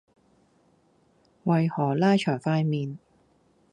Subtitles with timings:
[1.43, 2.97] 為何拉長塊面